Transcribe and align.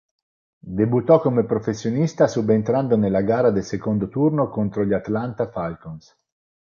Debuttò 0.67 1.21
come 1.21 1.45
professionista 1.45 2.25
subentrando 2.27 2.97
nella 2.97 3.21
gara 3.21 3.51
del 3.51 3.63
secondo 3.63 4.09
turno 4.09 4.49
contro 4.49 4.83
gli 4.83 4.93
Atlanta 4.93 5.47
Falcons. 5.47 6.17